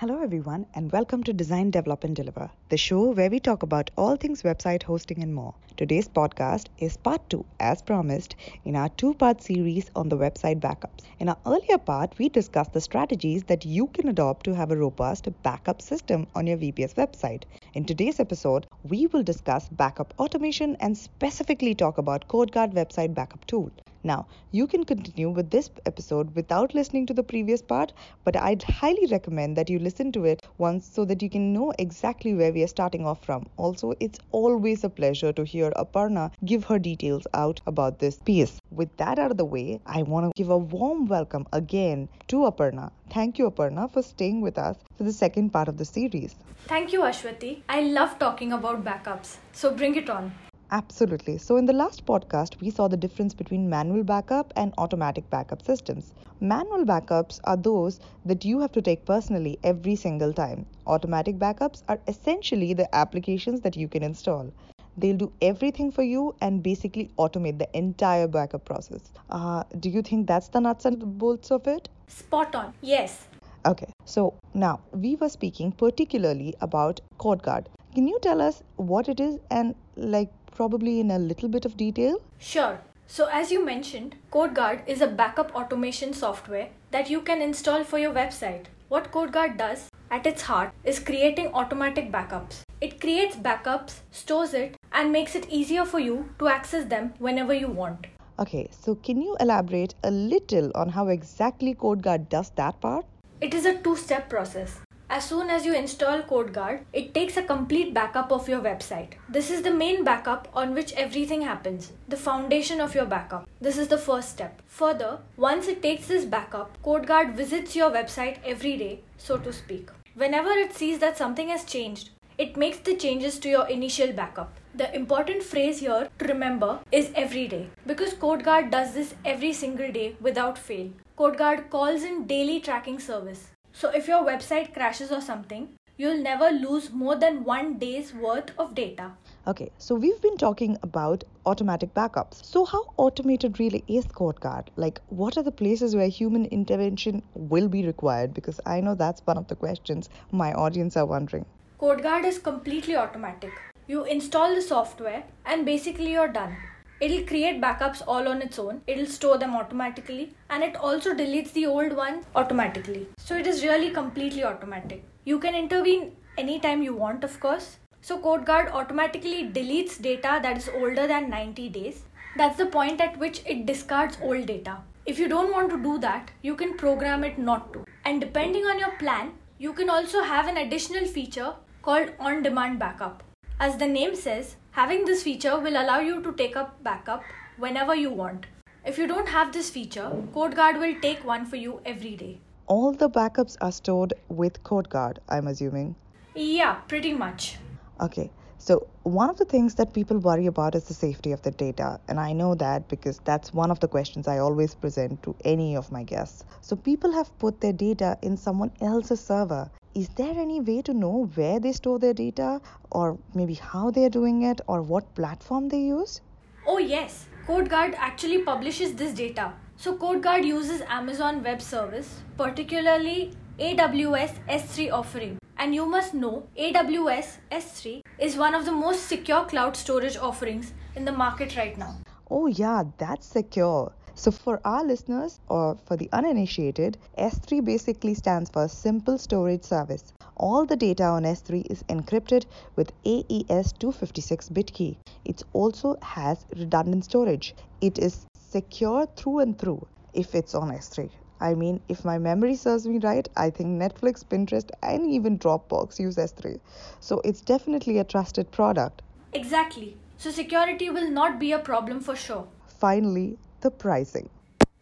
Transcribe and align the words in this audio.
Hello, 0.00 0.22
everyone, 0.22 0.66
and 0.74 0.92
welcome 0.92 1.22
to 1.22 1.32
Design, 1.32 1.70
Develop, 1.70 2.04
and 2.04 2.14
Deliver, 2.14 2.50
the 2.68 2.76
show 2.76 3.12
where 3.12 3.30
we 3.30 3.40
talk 3.40 3.62
about 3.62 3.90
all 3.96 4.16
things 4.16 4.42
website 4.42 4.82
hosting 4.82 5.22
and 5.22 5.34
more. 5.34 5.54
Today's 5.78 6.06
podcast 6.06 6.66
is 6.76 6.98
part 6.98 7.30
two, 7.30 7.46
as 7.60 7.80
promised, 7.80 8.36
in 8.66 8.76
our 8.76 8.90
two 8.90 9.14
part 9.14 9.42
series 9.42 9.90
on 9.96 10.10
the 10.10 10.18
website 10.18 10.60
backups. 10.60 11.06
In 11.18 11.30
our 11.30 11.38
earlier 11.46 11.78
part, 11.78 12.12
we 12.18 12.28
discussed 12.28 12.74
the 12.74 12.80
strategies 12.82 13.44
that 13.44 13.64
you 13.64 13.86
can 13.86 14.08
adopt 14.08 14.44
to 14.44 14.54
have 14.54 14.70
a 14.70 14.76
robust 14.76 15.28
backup 15.42 15.80
system 15.80 16.26
on 16.34 16.46
your 16.46 16.58
VPS 16.58 16.92
website. 16.96 17.44
In 17.72 17.86
today's 17.86 18.20
episode, 18.20 18.66
we 18.82 19.06
will 19.06 19.22
discuss 19.22 19.66
backup 19.70 20.12
automation 20.18 20.76
and 20.78 20.98
specifically 20.98 21.74
talk 21.74 21.96
about 21.96 22.28
CodeGuard 22.28 22.74
website 22.74 23.14
backup 23.14 23.46
tool. 23.46 23.70
Now, 24.06 24.28
you 24.52 24.68
can 24.68 24.84
continue 24.84 25.30
with 25.30 25.50
this 25.50 25.68
episode 25.84 26.32
without 26.36 26.74
listening 26.76 27.06
to 27.06 27.12
the 27.12 27.24
previous 27.24 27.60
part, 27.60 27.92
but 28.22 28.36
I'd 28.36 28.62
highly 28.62 29.06
recommend 29.06 29.56
that 29.56 29.68
you 29.68 29.80
listen 29.80 30.12
to 30.12 30.24
it 30.24 30.46
once 30.58 30.86
so 30.86 31.04
that 31.06 31.22
you 31.22 31.28
can 31.28 31.52
know 31.52 31.72
exactly 31.76 32.32
where 32.32 32.52
we 32.52 32.62
are 32.62 32.68
starting 32.68 33.04
off 33.04 33.24
from. 33.24 33.48
Also, 33.56 33.94
it's 33.98 34.20
always 34.30 34.84
a 34.84 34.88
pleasure 34.88 35.32
to 35.32 35.42
hear 35.42 35.72
Aparna 35.72 36.30
give 36.44 36.62
her 36.66 36.78
details 36.78 37.26
out 37.34 37.60
about 37.66 37.98
this 37.98 38.20
piece. 38.24 38.60
With 38.70 38.96
that 38.98 39.18
out 39.18 39.32
of 39.32 39.38
the 39.38 39.44
way, 39.44 39.80
I 39.86 40.02
want 40.02 40.26
to 40.26 40.32
give 40.40 40.50
a 40.50 40.56
warm 40.56 41.06
welcome 41.06 41.48
again 41.52 42.08
to 42.28 42.44
Aparna. 42.52 42.92
Thank 43.10 43.40
you, 43.40 43.50
Aparna, 43.50 43.92
for 43.92 44.02
staying 44.04 44.40
with 44.40 44.56
us 44.56 44.76
for 44.96 45.02
the 45.02 45.12
second 45.12 45.50
part 45.50 45.66
of 45.66 45.78
the 45.78 45.84
series. 45.84 46.36
Thank 46.68 46.92
you, 46.92 47.00
Ashwati. 47.00 47.62
I 47.68 47.80
love 47.80 48.20
talking 48.20 48.52
about 48.52 48.84
backups, 48.84 49.38
so 49.52 49.74
bring 49.74 49.96
it 49.96 50.08
on. 50.08 50.32
Absolutely. 50.76 51.38
So, 51.38 51.56
in 51.56 51.64
the 51.64 51.72
last 51.72 52.04
podcast, 52.04 52.60
we 52.60 52.68
saw 52.68 52.86
the 52.86 52.98
difference 52.98 53.32
between 53.32 53.70
manual 53.70 54.04
backup 54.04 54.52
and 54.56 54.74
automatic 54.76 55.30
backup 55.30 55.62
systems. 55.62 56.12
Manual 56.40 56.84
backups 56.84 57.40
are 57.44 57.56
those 57.56 57.98
that 58.26 58.44
you 58.44 58.60
have 58.60 58.72
to 58.72 58.82
take 58.82 59.06
personally 59.06 59.58
every 59.64 59.96
single 59.96 60.34
time. 60.34 60.66
Automatic 60.86 61.38
backups 61.38 61.82
are 61.88 61.98
essentially 62.06 62.74
the 62.74 62.94
applications 62.94 63.62
that 63.62 63.74
you 63.74 63.88
can 63.88 64.02
install. 64.02 64.52
They'll 64.98 65.16
do 65.16 65.32
everything 65.40 65.90
for 65.90 66.02
you 66.02 66.34
and 66.42 66.62
basically 66.62 67.10
automate 67.18 67.58
the 67.58 67.74
entire 67.74 68.28
backup 68.28 68.66
process. 68.66 69.12
Uh, 69.30 69.62
do 69.80 69.88
you 69.88 70.02
think 70.02 70.26
that's 70.26 70.48
the 70.48 70.60
nuts 70.60 70.84
and 70.84 71.16
bolts 71.16 71.50
of 71.50 71.66
it? 71.66 71.88
Spot 72.08 72.54
on. 72.54 72.74
Yes. 72.82 73.28
Okay, 73.64 73.88
so 74.04 74.34
now 74.52 74.80
we 74.92 75.16
were 75.16 75.30
speaking 75.30 75.72
particularly 75.72 76.54
about 76.60 77.00
CodeGuard. 77.18 77.66
Can 77.94 78.06
you 78.06 78.18
tell 78.20 78.42
us 78.42 78.62
what 78.76 79.08
it 79.08 79.20
is 79.20 79.38
and 79.50 79.74
like 79.96 80.30
probably 80.56 80.98
in 81.00 81.10
a 81.10 81.18
little 81.18 81.48
bit 81.48 81.66
of 81.66 81.76
detail? 81.76 82.20
Sure. 82.38 82.80
So, 83.06 83.26
as 83.26 83.52
you 83.52 83.64
mentioned, 83.64 84.16
CodeGuard 84.32 84.88
is 84.88 85.00
a 85.00 85.06
backup 85.06 85.54
automation 85.54 86.12
software 86.12 86.70
that 86.90 87.10
you 87.10 87.20
can 87.20 87.42
install 87.42 87.84
for 87.84 87.98
your 87.98 88.12
website. 88.12 88.64
What 88.88 89.12
CodeGuard 89.12 89.58
does 89.58 89.88
at 90.10 90.26
its 90.26 90.42
heart 90.42 90.72
is 90.84 90.98
creating 90.98 91.52
automatic 91.52 92.10
backups. 92.10 92.62
It 92.80 93.00
creates 93.00 93.36
backups, 93.36 94.00
stores 94.10 94.54
it, 94.54 94.76
and 94.92 95.12
makes 95.12 95.34
it 95.34 95.48
easier 95.50 95.84
for 95.84 96.00
you 96.00 96.30
to 96.38 96.48
access 96.48 96.84
them 96.86 97.12
whenever 97.18 97.54
you 97.54 97.68
want. 97.68 98.06
Okay, 98.38 98.68
so 98.70 98.94
can 98.94 99.20
you 99.20 99.36
elaborate 99.40 99.94
a 100.04 100.10
little 100.10 100.72
on 100.74 100.88
how 100.88 101.08
exactly 101.08 101.74
CodeGuard 101.74 102.28
does 102.28 102.50
that 102.56 102.80
part? 102.80 103.04
It 103.40 103.54
is 103.54 103.66
a 103.66 103.78
two 103.82 103.96
step 103.96 104.28
process. 104.30 104.80
As 105.08 105.24
soon 105.24 105.50
as 105.50 105.64
you 105.64 105.72
install 105.72 106.22
CodeGuard, 106.22 106.80
it 106.92 107.14
takes 107.14 107.36
a 107.36 107.42
complete 107.42 107.94
backup 107.94 108.32
of 108.32 108.48
your 108.48 108.60
website. 108.60 109.12
This 109.28 109.52
is 109.52 109.62
the 109.62 109.70
main 109.70 110.02
backup 110.02 110.48
on 110.52 110.74
which 110.74 110.92
everything 110.94 111.42
happens, 111.42 111.92
the 112.08 112.16
foundation 112.16 112.80
of 112.80 112.92
your 112.92 113.06
backup. 113.06 113.48
This 113.60 113.78
is 113.78 113.86
the 113.86 113.98
first 113.98 114.30
step. 114.30 114.60
Further, 114.66 115.20
once 115.36 115.68
it 115.68 115.80
takes 115.80 116.08
this 116.08 116.24
backup, 116.24 116.76
CodeGuard 116.82 117.34
visits 117.36 117.76
your 117.76 117.92
website 117.92 118.38
every 118.44 118.76
day, 118.76 119.00
so 119.16 119.38
to 119.38 119.52
speak. 119.52 119.90
Whenever 120.14 120.50
it 120.50 120.74
sees 120.74 120.98
that 120.98 121.16
something 121.16 121.50
has 121.50 121.64
changed, 121.64 122.10
it 122.36 122.56
makes 122.56 122.78
the 122.78 122.96
changes 122.96 123.38
to 123.38 123.48
your 123.48 123.68
initial 123.68 124.12
backup. 124.12 124.52
The 124.74 124.94
important 124.94 125.44
phrase 125.44 125.78
here 125.78 126.08
to 126.18 126.24
remember 126.26 126.80
is 126.90 127.12
every 127.14 127.46
day 127.46 127.68
because 127.86 128.12
CodeGuard 128.14 128.72
does 128.72 128.92
this 128.92 129.14
every 129.24 129.52
single 129.52 129.92
day 129.92 130.16
without 130.20 130.58
fail. 130.58 130.90
CodeGuard 131.16 131.70
calls 131.70 132.02
in 132.02 132.26
daily 132.26 132.58
tracking 132.58 132.98
service. 132.98 133.52
So 133.78 133.90
if 133.90 134.08
your 134.08 134.24
website 134.24 134.72
crashes 134.72 135.12
or 135.12 135.20
something, 135.20 135.68
you'll 135.98 136.22
never 136.22 136.50
lose 136.50 136.90
more 136.92 137.14
than 137.14 137.44
one 137.44 137.74
day's 137.78 138.14
worth 138.14 138.52
of 138.58 138.74
data. 138.74 139.12
Okay, 139.46 139.70
so 139.76 139.94
we've 139.94 140.22
been 140.22 140.38
talking 140.38 140.78
about 140.82 141.24
automatic 141.44 141.92
backups. 141.92 142.42
So, 142.42 142.64
how 142.64 142.94
automated 142.96 143.60
really 143.60 143.84
is 143.86 144.06
CodeGuard? 144.06 144.68
Like, 144.76 145.02
what 145.10 145.36
are 145.36 145.42
the 145.42 145.52
places 145.52 145.94
where 145.94 146.08
human 146.08 146.46
intervention 146.46 147.22
will 147.34 147.68
be 147.68 147.84
required? 147.84 148.32
Because 148.32 148.58
I 148.64 148.80
know 148.80 148.94
that's 148.94 149.20
one 149.26 149.36
of 149.36 149.46
the 149.48 149.56
questions 149.56 150.08
my 150.32 150.54
audience 150.54 150.96
are 150.96 151.04
wondering. 151.04 151.44
CodeGuard 151.78 152.24
is 152.24 152.38
completely 152.38 152.96
automatic. 152.96 153.52
You 153.86 154.04
install 154.04 154.54
the 154.54 154.62
software 154.62 155.24
and 155.44 155.66
basically 155.66 156.12
you're 156.12 156.32
done. 156.32 156.56
It'll 156.98 157.26
create 157.26 157.60
backups 157.60 158.02
all 158.06 158.26
on 158.26 158.40
its 158.40 158.58
own, 158.58 158.80
it'll 158.86 159.04
store 159.04 159.36
them 159.36 159.54
automatically, 159.54 160.32
and 160.48 160.62
it 160.62 160.76
also 160.76 161.12
deletes 161.12 161.52
the 161.52 161.66
old 161.66 161.94
ones 161.94 162.24
automatically. 162.34 163.06
So 163.18 163.36
it 163.36 163.46
is 163.46 163.62
really 163.62 163.90
completely 163.90 164.44
automatic. 164.44 165.04
You 165.24 165.38
can 165.38 165.54
intervene 165.54 166.16
anytime 166.38 166.82
you 166.82 166.94
want, 166.94 167.22
of 167.22 167.38
course. 167.38 167.76
So 168.00 168.18
CodeGuard 168.18 168.72
automatically 168.72 169.46
deletes 169.46 170.00
data 170.00 170.40
that 170.42 170.56
is 170.56 170.70
older 170.70 171.06
than 171.06 171.28
90 171.28 171.68
days. 171.68 172.02
That's 172.34 172.56
the 172.56 172.66
point 172.66 173.02
at 173.02 173.18
which 173.18 173.42
it 173.44 173.66
discards 173.66 174.16
old 174.22 174.46
data. 174.46 174.78
If 175.04 175.18
you 175.18 175.28
don't 175.28 175.52
want 175.52 175.68
to 175.70 175.82
do 175.82 175.98
that, 175.98 176.30
you 176.40 176.56
can 176.56 176.78
program 176.78 177.24
it 177.24 177.38
not 177.38 177.74
to. 177.74 177.84
And 178.06 178.22
depending 178.22 178.64
on 178.64 178.78
your 178.78 178.92
plan, 178.92 179.32
you 179.58 179.74
can 179.74 179.90
also 179.90 180.22
have 180.22 180.48
an 180.48 180.56
additional 180.56 181.04
feature 181.04 181.54
called 181.82 182.10
on 182.18 182.42
demand 182.42 182.78
backup. 182.78 183.22
As 183.58 183.78
the 183.78 183.86
name 183.86 184.14
says, 184.14 184.56
Having 184.72 185.06
this 185.06 185.22
feature 185.22 185.58
will 185.58 185.80
allow 185.80 186.00
you 186.00 186.20
to 186.22 186.32
take 186.34 186.54
up 186.54 186.82
backup 186.84 187.22
whenever 187.56 187.94
you 187.94 188.10
want. 188.10 188.44
If 188.84 188.98
you 188.98 189.06
don't 189.06 189.26
have 189.26 189.50
this 189.50 189.70
feature, 189.70 190.10
CodeGuard 190.34 190.78
will 190.78 191.00
take 191.00 191.24
one 191.24 191.46
for 191.46 191.56
you 191.56 191.80
every 191.86 192.14
day. 192.16 192.40
All 192.66 192.92
the 192.92 193.08
backups 193.08 193.56
are 193.62 193.72
stored 193.72 194.12
with 194.28 194.62
CodeGuard, 194.64 195.16
I'm 195.30 195.46
assuming. 195.46 195.96
Yeah, 196.34 196.74
pretty 196.88 197.14
much. 197.14 197.56
Okay. 198.02 198.30
So, 198.58 198.86
one 199.04 199.30
of 199.30 199.38
the 199.38 199.46
things 199.46 199.74
that 199.76 199.94
people 199.94 200.18
worry 200.18 200.44
about 200.44 200.74
is 200.74 200.84
the 200.84 200.92
safety 200.92 201.32
of 201.32 201.40
the 201.40 201.52
data. 201.52 201.98
And 202.08 202.20
I 202.20 202.34
know 202.34 202.54
that 202.56 202.88
because 202.88 203.20
that's 203.24 203.54
one 203.54 203.70
of 203.70 203.80
the 203.80 203.88
questions 203.88 204.28
I 204.28 204.36
always 204.38 204.74
present 204.74 205.22
to 205.22 205.34
any 205.46 205.74
of 205.74 205.90
my 205.90 206.02
guests. 206.02 206.44
So, 206.60 206.76
people 206.76 207.12
have 207.12 207.38
put 207.38 207.62
their 207.62 207.72
data 207.72 208.18
in 208.20 208.36
someone 208.36 208.72
else's 208.82 209.20
server 209.20 209.70
is 209.96 210.08
there 210.10 210.38
any 210.38 210.60
way 210.60 210.82
to 210.82 210.92
know 210.92 211.30
where 211.36 211.58
they 211.58 211.72
store 211.72 211.98
their 211.98 212.12
data 212.12 212.60
or 212.90 213.18
maybe 213.34 213.54
how 213.54 213.90
they 213.90 214.04
are 214.04 214.10
doing 214.10 214.42
it 214.42 214.60
or 214.66 214.82
what 214.82 215.14
platform 215.14 215.70
they 215.70 215.80
use? 215.80 216.20
Oh, 216.66 216.76
yes. 216.76 217.24
CodeGuard 217.46 217.94
actually 217.96 218.42
publishes 218.42 218.92
this 218.92 219.14
data. 219.14 219.54
So, 219.76 219.96
CodeGuard 219.96 220.44
uses 220.44 220.82
Amazon 220.82 221.42
Web 221.42 221.62
Service, 221.62 222.20
particularly 222.36 223.32
AWS 223.58 224.34
S3 224.50 224.92
offering. 224.92 225.38
And 225.56 225.74
you 225.74 225.86
must 225.86 226.12
know 226.12 226.46
AWS 226.58 227.38
S3 227.50 228.02
is 228.18 228.36
one 228.36 228.54
of 228.54 228.66
the 228.66 228.72
most 228.72 229.06
secure 229.06 229.46
cloud 229.46 229.78
storage 229.78 230.18
offerings 230.18 230.74
in 230.94 231.06
the 231.06 231.12
market 231.12 231.56
right 231.56 231.78
now. 231.78 231.96
Oh, 232.30 232.48
yeah, 232.48 232.82
that's 232.98 233.26
secure. 233.26 233.94
So, 234.18 234.30
for 234.30 234.62
our 234.64 234.82
listeners 234.82 235.40
or 235.50 235.76
for 235.84 235.94
the 235.94 236.08
uninitiated, 236.10 236.96
S3 237.18 237.62
basically 237.62 238.14
stands 238.14 238.48
for 238.48 238.66
Simple 238.66 239.18
Storage 239.18 239.62
Service. 239.62 240.14
All 240.38 240.64
the 240.64 240.74
data 240.74 241.04
on 241.04 241.24
S3 241.24 241.70
is 241.70 241.82
encrypted 241.90 242.46
with 242.76 242.92
AES 243.04 243.72
256 243.72 244.48
bit 244.48 244.72
key. 244.72 244.96
It 245.26 245.42
also 245.52 245.98
has 246.00 246.46
redundant 246.56 247.04
storage. 247.04 247.54
It 247.82 247.98
is 247.98 248.26
secure 248.34 249.06
through 249.16 249.40
and 249.40 249.58
through 249.58 249.86
if 250.14 250.34
it's 250.34 250.54
on 250.54 250.70
S3. 250.70 251.10
I 251.38 251.52
mean, 251.52 251.82
if 251.90 252.02
my 252.02 252.16
memory 252.16 252.54
serves 252.54 252.86
me 252.86 252.98
right, 252.98 253.28
I 253.36 253.50
think 253.50 253.78
Netflix, 253.78 254.24
Pinterest, 254.24 254.70
and 254.82 255.10
even 255.10 255.38
Dropbox 255.38 255.98
use 255.98 256.16
S3. 256.16 256.58
So 257.00 257.20
it's 257.22 257.42
definitely 257.42 257.98
a 257.98 258.04
trusted 258.04 258.50
product. 258.50 259.02
Exactly. 259.34 259.94
So 260.16 260.30
security 260.30 260.88
will 260.88 261.10
not 261.10 261.38
be 261.38 261.52
a 261.52 261.58
problem 261.58 262.00
for 262.00 262.16
sure. 262.16 262.46
Finally, 262.66 263.36
the 263.60 263.70
pricing. 263.70 264.28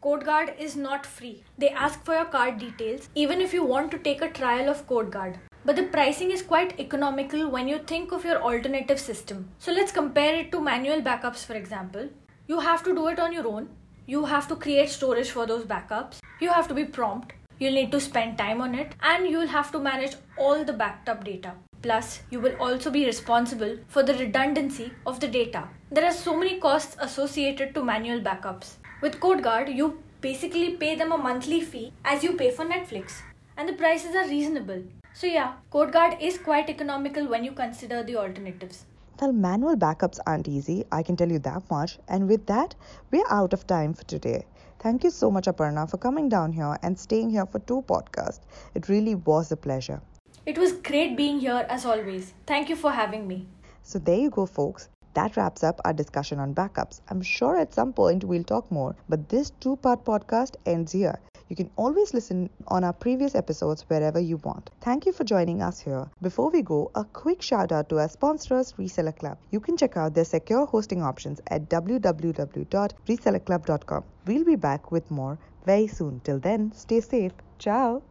CodeGuard 0.03 0.59
is 0.59 0.77
not 0.77 1.07
free. 1.07 1.43
They 1.57 1.71
ask 1.71 2.05
for 2.05 2.15
your 2.15 2.27
card 2.27 2.59
details 2.59 3.09
even 3.15 3.41
if 3.41 3.55
you 3.55 3.65
want 3.65 3.91
to 3.93 3.99
take 3.99 4.21
a 4.21 4.29
trial 4.29 4.69
of 4.69 4.87
CodeGuard. 4.87 5.37
But 5.65 5.77
the 5.77 5.85
pricing 5.85 6.31
is 6.31 6.43
quite 6.43 6.79
economical 6.79 7.49
when 7.49 7.69
you 7.69 7.79
think 7.79 8.13
of 8.13 8.25
your 8.25 8.43
alternative 8.43 9.01
system. 9.01 9.49
So 9.59 9.73
let's 9.73 9.93
compare 9.93 10.35
it 10.35 10.53
to 10.53 10.61
manual 10.61 11.01
backups, 11.01 11.45
for 11.47 11.55
example. 11.55 12.11
You 12.47 12.61
have 12.61 12.85
to 12.85 12.95
do 12.95 13.09
it 13.09 13.19
on 13.19 13.33
your 13.33 13.47
own. 13.47 13.71
You 14.07 14.27
have 14.27 14.47
to 14.49 14.57
create 14.57 14.91
storage 14.91 15.31
for 15.31 15.47
those 15.47 15.65
backups. 15.65 16.19
You 16.41 16.51
have 16.51 16.69
to 16.69 16.75
be 16.75 16.85
prompt. 16.85 17.33
You'll 17.59 17.73
need 17.73 17.93
to 17.93 18.01
spend 18.01 18.37
time 18.37 18.61
on 18.61 18.75
it 18.75 18.95
and 19.03 19.27
you'll 19.27 19.47
have 19.47 19.73
to 19.73 19.79
manage 19.79 20.17
all 20.37 20.65
the 20.65 20.75
backed 20.75 21.09
up 21.09 21.25
data. 21.25 21.53
Plus, 21.85 22.21
you 22.31 22.41
will 22.41 22.57
also 22.59 22.91
be 22.91 23.05
responsible 23.05 23.77
for 23.89 24.03
the 24.03 24.15
redundancy 24.15 24.91
of 25.05 25.21
the 25.21 25.29
data. 25.29 25.69
There 25.91 26.07
are 26.07 26.15
so 26.15 26.35
many 26.35 26.59
costs 26.59 26.97
associated 26.99 27.75
to 27.75 27.85
manual 27.85 28.21
backups. 28.21 28.77
With 29.03 29.21
CodeGuard, 29.21 29.77
you 29.77 29.99
basically 30.23 30.79
pay 30.79 30.95
them 30.95 31.13
a 31.13 31.19
monthly 31.19 31.61
fee 31.61 31.93
as 32.07 32.25
you 32.25 32.33
pay 32.39 32.51
for 32.51 32.65
Netflix, 32.65 33.21
and 33.59 33.69
the 33.69 33.75
prices 33.75 34.17
are 34.17 34.27
reasonable. 34.27 34.83
So, 35.13 35.27
yeah, 35.27 35.57
CodeGuard 35.71 36.23
is 36.23 36.39
quite 36.39 36.71
economical 36.71 37.29
when 37.29 37.45
you 37.45 37.53
consider 37.53 38.03
the 38.03 38.17
alternatives. 38.17 38.87
Well, 39.21 39.35
manual 39.35 39.77
backups 39.77 40.19
aren't 40.27 40.49
easy, 40.49 40.87
I 40.91 41.03
can 41.03 41.17
tell 41.17 41.31
you 41.31 41.39
that 41.41 41.71
much. 41.71 41.99
And 42.09 42.27
with 42.27 42.47
that, 42.47 42.75
we're 43.11 43.29
out 43.29 43.53
of 43.53 43.67
time 43.67 43.93
for 43.93 44.05
today. 44.05 44.47
Thank 44.79 45.05
you 45.05 45.11
so 45.11 45.31
much, 45.31 45.45
Aparna, 45.45 45.89
for 45.91 45.99
coming 45.99 46.31
down 46.31 46.51
here 46.55 46.79
and 46.83 46.99
staying 46.99 47.29
here 47.29 47.45
for 47.45 47.59
two 47.59 47.85
podcasts. 47.87 48.41
It 48.75 48.89
really 48.89 49.17
was 49.17 49.53
a 49.53 49.57
pleasure. 49.59 50.01
It 50.47 50.59
was 50.59 50.73
great 50.73 51.17
being 51.17 51.41
here 51.41 51.67
as 51.69 51.85
always. 51.85 52.35
Thank 52.47 52.69
you 52.69 52.77
for 52.77 52.91
having 52.91 53.27
me. 53.27 53.47
So, 53.83 53.99
there 53.99 54.19
you 54.19 54.31
go, 54.31 54.47
folks. 54.47 54.89
That 55.15 55.37
wraps 55.37 55.63
up 55.63 55.81
our 55.85 55.93
discussion 55.93 56.41
on 56.41 56.55
backups. 56.55 57.01
I'm 57.09 57.23
sure 57.23 57.57
at 57.57 57.73
some 57.73 57.93
point 57.93 58.25
we'll 58.25 58.43
talk 58.43 58.71
more, 58.71 58.97
but 59.09 59.29
this 59.29 59.51
two 59.61 59.77
part 59.77 60.05
podcast 60.05 60.57
ends 60.67 60.93
here. 60.93 61.21
You 61.49 61.57
can 61.57 61.71
always 61.77 62.15
listen 62.15 62.49
on 62.69 62.85
our 62.85 62.93
previous 62.93 63.35
episodes 63.35 63.83
wherever 63.83 64.19
you 64.19 64.39
want. 64.39 64.71
Thank 64.81 65.05
you 65.07 65.13
for 65.13 65.25
joining 65.25 65.63
us 65.63 65.79
here. 65.79 66.09
Before 66.21 66.51
we 66.51 66.63
go, 66.63 66.91
a 66.95 67.05
quick 67.05 67.43
shout 67.43 67.71
out 67.71 67.89
to 67.91 68.01
our 68.01 68.09
sponsors, 68.09 68.73
Reseller 68.73 69.17
Club. 69.17 69.39
You 69.51 69.61
can 69.61 69.77
check 69.77 69.97
out 69.97 70.15
their 70.15 70.25
secure 70.25 70.67
hosting 70.67 71.03
options 71.03 71.41
at 71.49 71.69
www.resellerclub.com. 71.69 74.05
We'll 74.27 74.45
be 74.45 74.57
back 74.57 74.91
with 74.91 75.11
more 75.11 75.39
very 75.65 75.87
soon. 75.87 76.21
Till 76.25 76.41
then, 76.41 76.73
stay 76.73 77.01
safe. 77.01 77.33
Ciao. 77.59 78.03